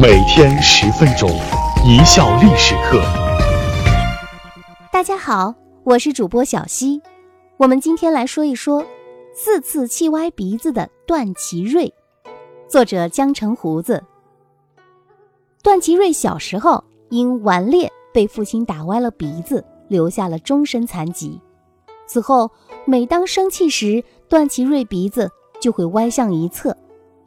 [0.00, 1.28] 每天十分钟，
[1.84, 3.02] 一笑历史课。
[4.92, 7.02] 大家好，我是主播小溪，
[7.56, 8.86] 我们今天来说一说
[9.34, 11.92] 四次气歪鼻子的段祺瑞。
[12.68, 14.04] 作者江城胡子。
[15.64, 21.40] 段祺瑞小时候因顽劣被父亲打歪了鼻子，留下了终身残疾。
[22.06, 22.48] 此后，
[22.84, 25.28] 每当生气时，段祺瑞鼻子
[25.60, 26.76] 就会歪向一侧。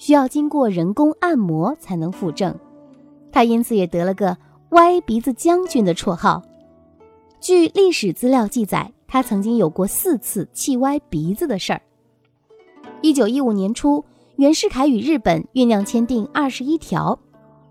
[0.01, 2.57] 需要经过人工按摩才能复正，
[3.31, 4.35] 他因此也得了个
[4.73, 6.41] “歪鼻子将军”的绰号。
[7.39, 11.79] 据历史资料记载，他曾经有过四次气歪鼻子的事儿。
[13.03, 14.03] 一九一五年初，
[14.37, 17.19] 袁世凯与日本酝酿签订二十一条，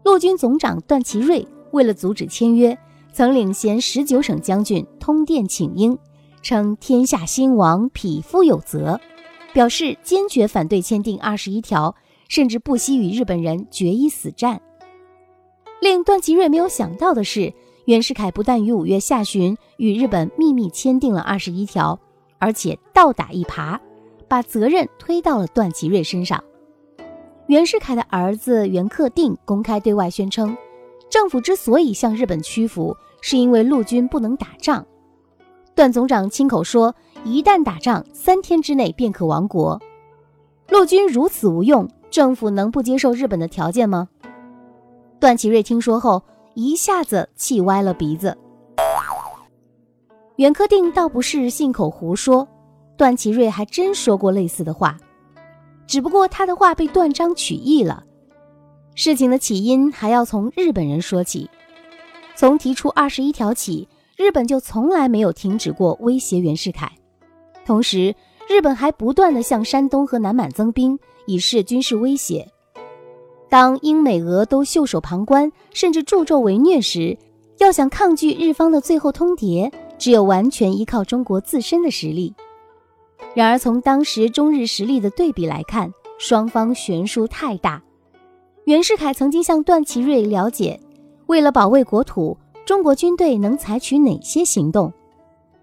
[0.05, 2.79] 陆军总长段祺瑞为了阻止签约，
[3.13, 5.99] 曾领衔十九省将军通电请缨，
[6.43, 9.01] 称天下兴亡，匹夫有责，
[9.53, 11.93] 表示坚决反对签订二十一条。
[12.31, 14.63] 甚至不惜与日本人决一死战。
[15.83, 17.53] 令段祺瑞没有想到的是，
[17.87, 21.99] 袁世凯不但于五月下旬与日本秘密签订了二十一条，
[22.39, 23.79] 而且倒打一耙，
[24.29, 26.43] 把责任推到了段祺瑞身上。
[27.49, 30.57] 袁世凯的儿子袁克定公开对外宣称，
[31.11, 34.87] 政府之所以向日本屈服，是因为陆军不能打仗。
[35.75, 39.81] 段总长亲口说，一旦打仗，三天之内便可亡国。
[40.69, 41.89] 陆军如此无用。
[42.11, 44.09] 政府能不接受日本的条件吗？
[45.21, 46.23] 段祺瑞听说后，
[46.55, 48.37] 一下子气歪了鼻子。
[50.37, 52.49] 袁克定倒不是信口胡说，
[52.97, 54.97] 段祺瑞还真说过类似的话，
[55.87, 58.03] 只不过他的话被断章取义了。
[58.95, 61.49] 事情的起因还要从日本人说起。
[62.35, 66.91] 从提出二十一条起，日本就从来没有停止过威胁袁世凯，
[67.65, 68.15] 同时。
[68.49, 70.99] 日本还不断地向山东和南满增兵，
[71.31, 72.49] 以示军事威胁。
[73.49, 77.17] 当英美俄都袖手旁观，甚至助纣为虐时，
[77.59, 82.35] 要想抗拒日方的最后通牒，只有完全依靠中国自身的实力。
[83.35, 87.83] 然而，从当时中日实力的对比来看，双方悬殊太大。
[88.65, 90.81] 袁世凯曾经向段祺瑞了解，
[91.27, 94.93] 为了保卫国土，中国军队能采取哪些行动？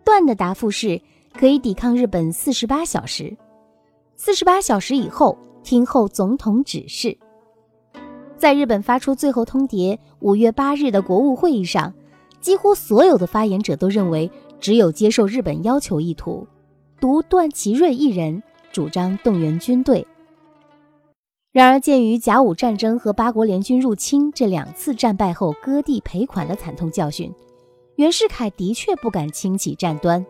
[0.05, 1.01] 段的答复是。
[1.37, 3.37] 可以抵抗日本四十八小时，
[4.15, 7.17] 四十八小时以后听候总统指示。
[8.37, 11.93] 在日本发出最后通牒五月八日的国务会议上，
[12.39, 16.47] 几乎所有的发言者都认为只有接受日本要求意图，
[17.01, 18.41] 独段祺瑞一人
[18.71, 20.07] 主张动员军队。
[21.51, 27.29] 然而，鉴于甲午战争和八国联军入侵这两次战败后割地赔款的惨痛教训，
[27.97, 30.25] 袁世凯的确不敢轻启战端。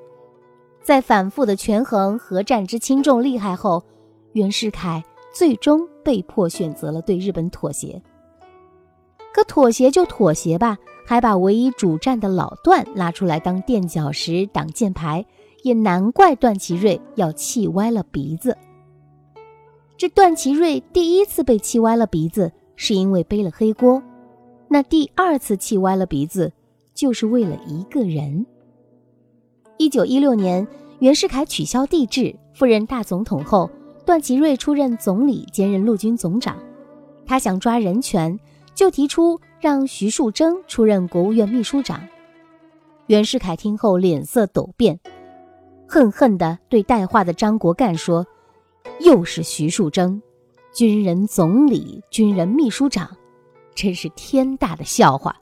[0.82, 3.84] 在反复的权衡核战之轻重利害后，
[4.32, 5.04] 袁世凯
[5.38, 8.02] 最终被迫选择了对日本妥协。
[9.32, 15.24] 可妥协就妥协吧，还把唯一主战的老段拉出来当垫脚石、挡箭牌，
[15.62, 18.58] 也难怪段祺瑞要气歪了鼻子。
[19.96, 24.02] 这段祺瑞第一次被气歪了鼻子，是因为背了黑锅；
[24.68, 26.52] 那第二次气歪了鼻子，
[26.96, 28.44] 就是为了一个人。
[29.78, 33.70] 一九一六年，袁世凯取消帝制，赴任大总统后，
[34.08, 36.58] 段祺瑞出任总理，兼任陆军总长。
[37.26, 38.40] 他想抓人权，
[38.74, 42.02] 就提出让徐树铮出任国务院秘书长。
[43.08, 44.98] 袁世凯听后脸色陡变，
[45.90, 48.26] 恨恨地对带话的张国干说
[49.02, 50.22] ：“又是徐树铮，
[50.74, 53.10] 军人总理、军人秘书长，
[53.76, 55.36] 真是天大的笑话。”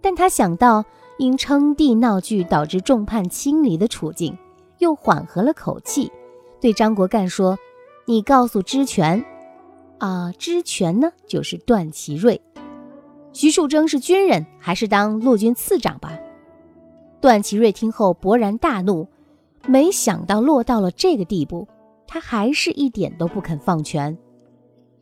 [0.00, 0.84] 但他想到。
[1.20, 4.38] 因称帝闹剧导致众叛亲离的处境，
[4.78, 6.12] 又缓和了口气，
[6.60, 7.58] 对张国干说
[8.06, 9.24] ：“你告诉知权，
[9.98, 12.40] 啊，知权呢就是段祺瑞，
[13.32, 16.18] 徐树铮是军人，还是当陆军次长吧？”
[17.20, 19.06] 段祺瑞听后勃然大怒，
[19.66, 21.66] 没想到落到了这个地步，
[22.06, 24.16] 他还是一点都不肯放权。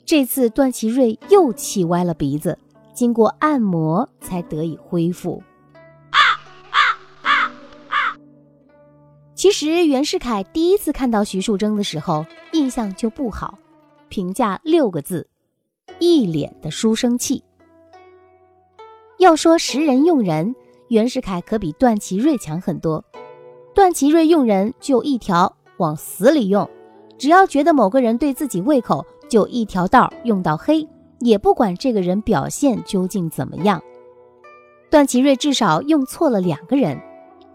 [0.04, 2.58] 这次段祺瑞又气歪了鼻子，
[2.94, 5.42] 经过按摩才得以恢复。
[9.36, 12.24] 其实袁世凯第一次看到徐树铮的时候，
[12.54, 13.58] 印象就不好，
[14.08, 15.28] 评价六个字：
[15.98, 17.44] 一脸的书生气。
[19.18, 20.56] 要说识人用人，
[20.88, 23.04] 袁世凯可比段祺瑞强很多。
[23.74, 26.66] 段祺瑞用人就一条，往死里用，
[27.18, 30.88] 只要觉得某个人对自己胃口，就一条道用到黑，
[31.20, 33.82] 也不管这个人表现究竟怎么样。
[34.88, 36.98] 段祺瑞至少用错了两个人。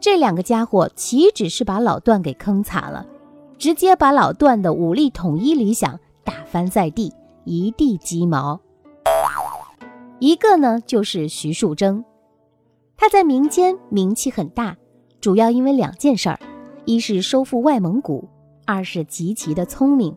[0.01, 3.05] 这两个家伙岂止是把老段给坑惨了，
[3.59, 7.13] 直接把老段的武力统一理想打翻在地，
[7.45, 8.59] 一地鸡毛。
[10.17, 12.03] 一个呢就是徐树铮，
[12.97, 14.75] 他在民间名气很大，
[15.19, 16.39] 主要因为两件事儿：
[16.85, 18.27] 一是收复外蒙古，
[18.65, 20.15] 二是极其的聪明。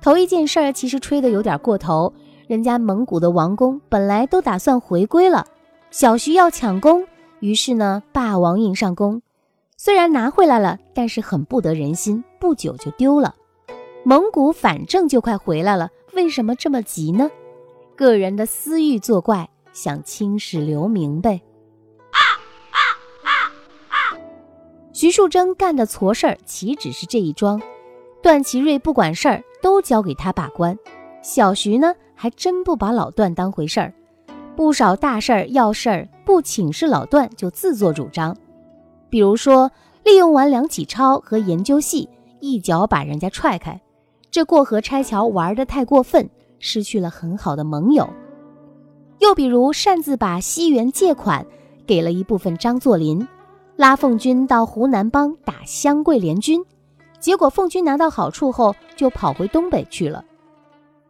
[0.00, 2.12] 头一件事儿其实吹得有点过头，
[2.48, 5.46] 人家蒙古的王公本来都打算回归了，
[5.92, 7.04] 小徐要抢功，
[7.42, 9.20] 于是呢霸王硬上弓，
[9.76, 13.34] 虽然拿回来了，但是很不得人心，不久就丢了。
[14.04, 17.28] 蒙古反正就快回来了，为什么这么急呢？
[17.96, 21.42] 个人的私欲作怪，想青史留名呗。
[24.92, 27.60] 徐树铮干的错事儿岂止是这一桩？
[28.22, 30.78] 段祺瑞不管事儿，都交给他把关。
[31.22, 33.92] 小徐呢，还真不把老段当回事儿，
[34.54, 38.36] 不少大事儿要事儿不请示老段就自作主张。
[39.10, 39.70] 比如说，
[40.04, 42.08] 利用完梁启超和研究系，
[42.40, 43.80] 一脚把人家踹开。
[44.30, 46.28] 这过河拆桥玩得太过分，
[46.58, 48.08] 失去了很好的盟友。
[49.18, 51.46] 又比如擅自把西园借款
[51.86, 53.28] 给了一部分张作霖，
[53.76, 56.64] 拉奉军到湖南帮打湘桂联军，
[57.20, 60.24] 结果奉军拿到好处后就跑回东北去了。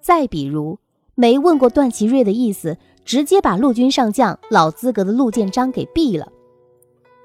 [0.00, 0.78] 再比如
[1.14, 6.30] 没问过段祺瑞的意思，直接把陆军上将老资格的陆建章给毙了。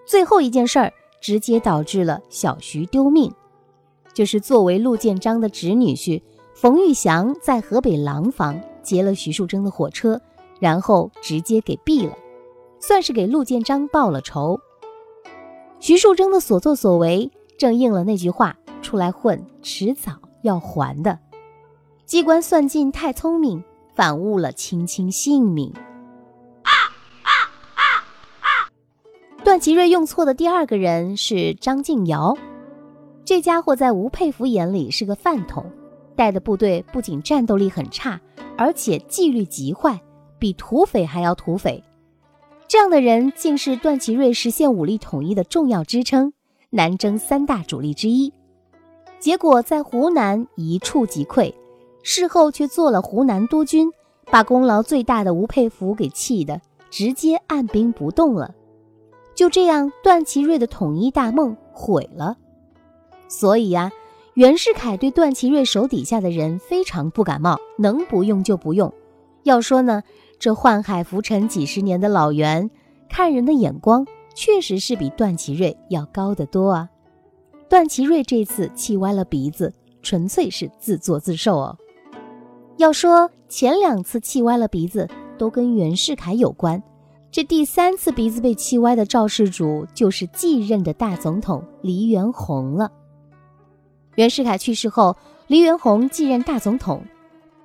[0.06, 3.32] 最后一件事儿，直接导致了小徐丢命。
[4.14, 6.22] 就是作为陆建章的侄女婿，
[6.56, 10.20] 冯玉祥在河北廊坊劫了徐树铮的火车，
[10.60, 12.16] 然后直接给毙了，
[12.80, 14.60] 算是给陆建章报了仇。
[15.80, 17.30] 徐树铮的所作所为，
[17.60, 21.20] 正应了那句话：出来混，迟早要还的。
[22.06, 23.64] 机关算尽太聪明，
[23.98, 25.74] 反误了卿卿性命。
[29.44, 32.38] 段祺瑞用错的第二个人是张敬尧。
[33.26, 35.66] 这家伙在吴佩孚眼里是个饭桶，
[36.16, 38.22] 带的部队不仅战斗力很差，
[38.56, 40.00] 而且纪律极坏，
[40.38, 41.84] 比土匪还要土匪。
[42.68, 46.32] 这样的人竟是段祺瑞实现武力统一的重要支撑，
[46.70, 48.32] 南征三大主力之一。
[49.18, 51.52] 结果在湖南一触即溃，
[52.10, 53.92] 事后却做了湖南督军，
[54.32, 58.56] 把功劳最大的吴佩孚给气的直接按兵不动了。
[59.36, 62.38] 就这样，段祺瑞的统一大梦毁了。
[63.28, 63.92] 所以呀，
[64.36, 68.94] 袁世凯对段祺瑞手底下的人非常不感冒，能不用就不用。
[69.44, 70.02] 要说呢，
[70.40, 72.72] 这宦海浮沉几十年的老袁，
[73.10, 76.90] 看人的眼光确实是比段祺瑞要高得多啊。
[77.68, 81.78] 段祺瑞这次气歪了鼻子，纯粹是自作自受哦。
[82.78, 86.82] 要说前两次气歪了鼻子都跟袁世凯有关，
[87.32, 92.92] 这第三次鼻子被气歪的肇事主就是继任的大总统黎元洪了。
[94.14, 95.16] 袁世凯去世后，
[95.48, 97.04] 黎元洪继任大总统，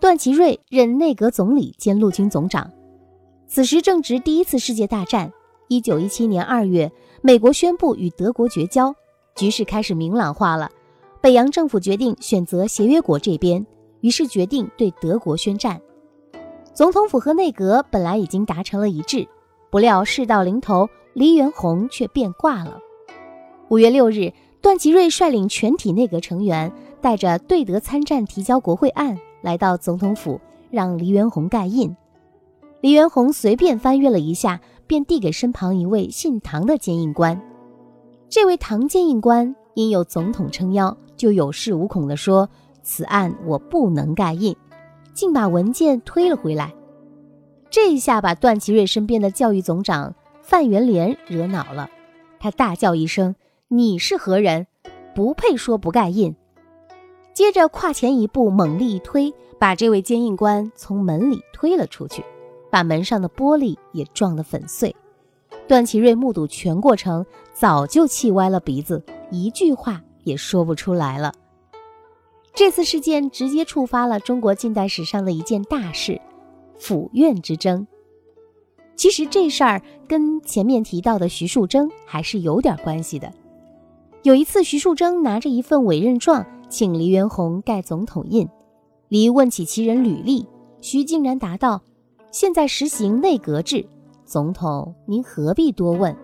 [0.00, 2.70] 段祺瑞任内阁总理兼陆军总长。
[3.46, 5.30] 此时正值第一次世界大战。
[5.68, 6.90] 一九一七年二月，
[7.22, 8.94] 美国宣布与德国绝交，
[9.34, 10.70] 局势开始明朗化了。
[11.22, 13.64] 北洋政府决定选择协约国这边，
[14.02, 15.80] 于是决定对德国宣战。
[16.74, 19.26] 总统府和内阁本来已经达成了一致，
[19.70, 22.78] 不料事到临头，黎元洪却变卦了。
[23.70, 24.30] 五月六日。
[24.62, 30.40] 段祺瑞率领全体内阁成员，带着对德参战提交国会案，来到总统府，
[30.70, 31.96] 让黎元洪盖印。
[32.80, 37.42] 黎元洪随便翻阅了一下，便递给身旁一位姓唐的监印官。
[38.28, 42.48] 这位唐监印官因有总统撑腰，就有恃无恐地说
[42.82, 44.56] ：“此案我不能盖印。”
[45.14, 46.72] 竟把文件推了回来。
[47.68, 51.90] 这一下把段祺瑞身边的教育总长范元濂惹恼了，
[52.40, 53.34] 他大叫一声。
[53.68, 54.66] 你是何人？
[55.14, 56.34] 不配说不盖印。
[57.34, 62.24] 接着跨前一步，猛力一推，把这位监印官从门里推了出去，
[62.70, 64.94] 把门上的玻璃也撞得粉碎。
[65.68, 71.32] 段祺瑞目睹全过程，早就气歪了鼻子，一句话也说不出来了。
[72.54, 76.20] 这次事件直接触发了中国近代史上的一件大事——
[76.78, 77.86] 府院之争。
[78.94, 83.32] 其实这事儿跟前面提到的徐树铮还是有点关系的。
[84.22, 88.46] 有一次，徐树铮拿着一份委任状，请黎元洪盖总统印。
[89.08, 90.46] 黎问起其人履历，
[90.80, 91.82] 徐竟然答道
[92.30, 93.84] ：“现在实行内阁制，
[94.24, 96.14] 总统您何必多问？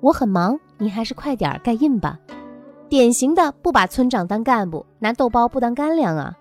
[0.00, 2.18] 我很忙，您还是快点盖印吧。”
[2.88, 6.36] 典型的不把村长当干部，拿豆包不当干粮啊！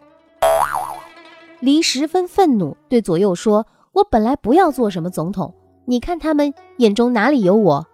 [1.59, 5.53] 黎十分愤怒，对左右说：“我本来不要做什么总统，
[5.85, 7.87] 你看他们眼中哪里有我？”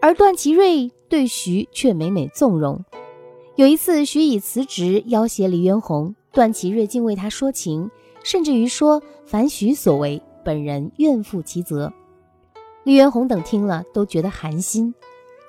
[0.00, 0.90] 而段祺瑞。
[1.10, 2.84] 对徐却每每纵容。
[3.56, 7.90] 有一次，徐以辞职要挟黎元洪，段祺瑞竟为他说情，
[8.22, 11.92] 甚至于说：“凡徐所为，本人愿负其责。
[12.84, 14.94] 黎元洪等听了都觉得寒心，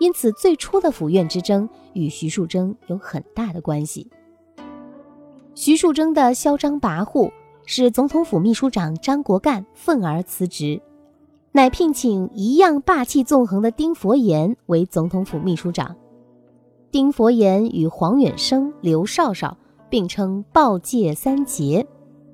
[0.01, 4.09] 因此最初的府院之争与徐树铮有很大的关系。
[5.53, 7.31] 徐树铮的嚣张跋扈，
[7.67, 10.81] 使总统府秘书长张国干愤而辞职，
[11.51, 15.95] 乃聘请一样霸气纵横的丁佛言为总统府秘书长。
[16.89, 19.55] 丁佛言与黄远生、刘少少
[19.87, 21.85] 并称“报界三杰”，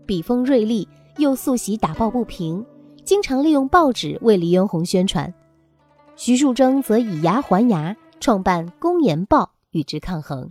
[0.08, 2.66] 笔锋锐利，又素习打抱不平。
[3.04, 5.34] 经常利用报纸为黎元洪宣传，
[6.20, 10.50] 徐树铮则以牙还牙，创办《公言报》与之抗衡。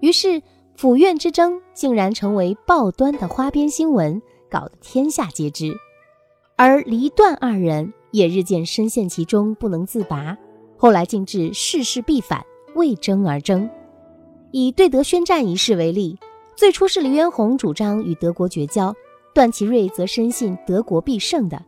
[0.00, 0.42] 于是
[0.76, 4.20] 府院之争竟然成为报端的花边新闻，
[4.50, 5.74] 搞得天下皆知。
[6.56, 10.36] 而黎段二人也日渐深陷其中，不能自拔。
[10.76, 12.44] 后来竟至事事必反，
[12.74, 13.68] 为争而争。
[14.50, 16.18] 以对德宣战一事为例，
[16.54, 18.94] 最初是黎元洪主张与德国绝交，
[19.32, 21.62] 段祺瑞则深信德国必胜的。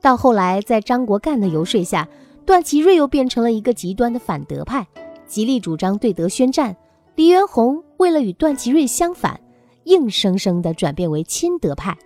[0.00, 2.08] 到后来，在张国干的游说下，
[2.44, 4.86] 段祺瑞又变成了一个极端的反德派，
[5.26, 6.76] 极力主张对德宣战。
[7.14, 9.40] 黎元洪为了与段祺瑞相反，
[9.84, 11.96] 硬生生地转变为亲德派，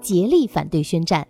[0.00, 1.26] 竭力反对宣战。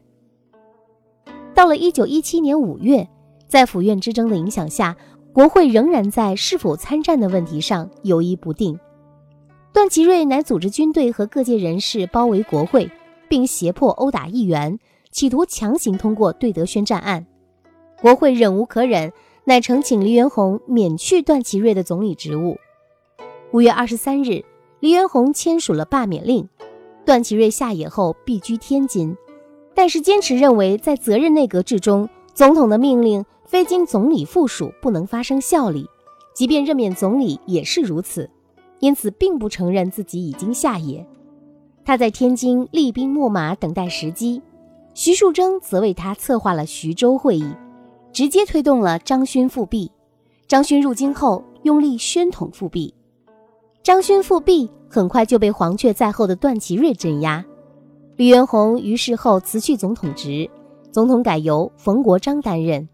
[1.55, 3.09] 到了一九一七年五月，
[3.47, 4.97] 在府院之争的影响下，
[5.33, 8.79] 国会仍然在是否参战的问题上犹疑不定。
[9.73, 12.91] 段祺瑞乃组织军队和各界人士包围国会，
[13.29, 14.79] 并胁迫殴打议员。
[15.11, 17.27] 企图强行通过对德宣战案，
[18.01, 19.13] 国会忍无可忍，
[19.45, 22.57] 乃呈请黎元洪免去段祺瑞的总理职务。
[23.53, 24.45] 五月二十三日，
[24.81, 26.49] 黎元洪签署了罢免令，
[27.05, 29.17] 段祺瑞下野后避居天津，
[29.75, 35.89] 但是坚持认为在责任内阁制中，总统的命令非经总理附属不能发生效力，
[36.35, 38.31] 即便任免总理也是如此，
[38.79, 41.05] 因此并不承认自己已经下野。
[41.85, 44.41] 他在天津厉兵秣马，等待时机。
[44.95, 47.55] 徐树铮则为他策划了徐州会议，
[48.13, 49.91] 直接推动了张勋复辟。
[50.47, 52.95] 张勋入京后，拥立宣统复辟。
[53.83, 57.45] 张勋复辟很快就被黄雀在后的段祺瑞镇压。
[58.17, 60.51] 李元洪于是后辞去总统职，
[60.91, 62.89] 总统改由冯国璋担任。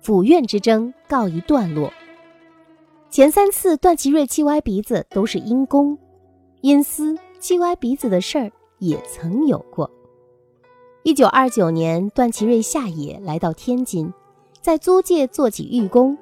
[0.00, 1.92] 府院之争告一段落。
[3.10, 5.98] 前三次段祺瑞气歪鼻子都是因公，
[6.60, 9.90] 因私气歪鼻子的事儿也曾有过。
[11.02, 14.12] 一九二九年，段祺瑞下野来到天津，
[14.62, 16.16] 在租界做起寓工。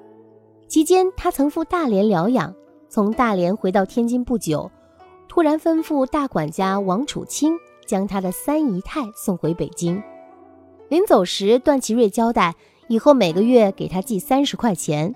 [0.66, 2.54] 期间，他曾赴大连疗养。
[2.88, 4.68] 从大连回到天津不久，
[5.28, 7.54] 突然吩咐大管家王楚清
[7.86, 10.02] 将他的三姨太送回北京。
[10.88, 12.56] 临走时，段祺瑞交代
[12.88, 15.14] 以后每个月给他寄三十块钱。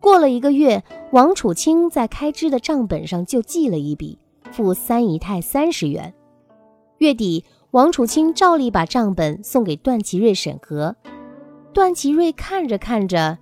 [0.00, 4.18] 过了一个月，王楚清在开支的账本上就记了一笔，
[4.50, 6.14] 付三姨太三十元。
[6.96, 7.44] 月底。
[7.72, 10.96] 王楚清照例把账本送给段祺瑞审核，
[11.72, 13.38] 段祺瑞看着看着，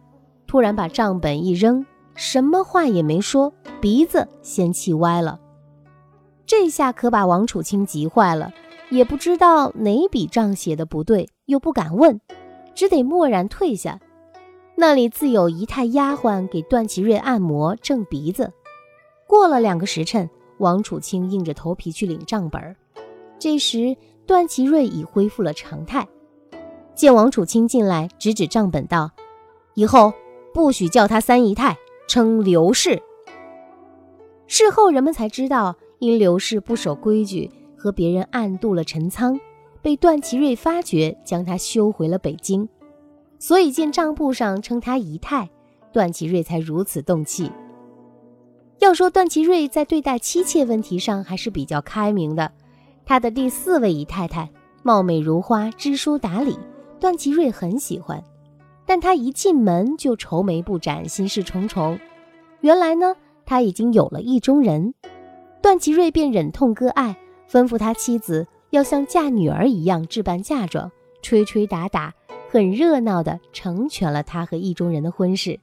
[0.47, 5.41] 突然把账本一扔，什么话也没说，鼻子先气歪了。
[6.45, 8.53] 这下可把王楚清急坏了，
[8.91, 12.21] 也不知道哪笔账写的不对，又不敢问，
[12.75, 13.99] 只得默然退下。
[14.75, 18.53] 那里自有姨太丫鬟给段祺瑞按摩正鼻子。
[19.27, 20.29] 过了两个时辰，
[20.59, 22.77] 王楚清硬着头皮去领账本，
[23.39, 23.97] 这时。
[24.27, 26.05] 段祺瑞已恢复了常态，
[26.97, 29.11] 见王楚清进来，指指账本道
[29.75, 30.13] ：“以后
[30.55, 31.77] 不许叫他三姨太，
[32.09, 33.01] 称刘氏。”
[34.49, 39.39] 事后人们才知道，因刘氏不守规矩，和别人暗度了陈仓，
[39.83, 42.67] 被段祺瑞发觉，将他休回了北京，
[43.39, 45.51] 所以见账簿上称他姨太，
[45.93, 47.53] 段祺瑞才如此动气。
[48.79, 52.53] 要说段祺瑞在对待妻妾问题上还是比较开明的。
[53.05, 54.51] 他的第四位姨太太
[54.83, 56.59] 貌美如花，知书达理，
[57.01, 58.23] 段祺瑞很喜欢。
[58.85, 61.99] 但他一进门就愁眉不展，心事重重。
[62.61, 64.95] 原来呢，他已经有了意中人，
[65.61, 67.17] 段祺瑞便忍痛割爱，
[67.51, 72.15] 吩咐他妻子要像嫁女儿一样置办嫁妆，吹吹打打，
[72.49, 75.59] 很热闹的成全了他和意中人的婚事。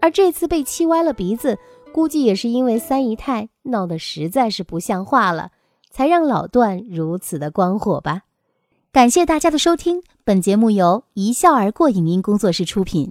[0.00, 1.56] 而这次被气歪了鼻子，
[1.92, 5.50] 估计也是因为三姨太闹得实在是不像话了。
[5.90, 8.22] 才让老段如此的光火吧！
[8.94, 13.10] 感谢大家的收听，本节目由一笑而过影音工作室出品。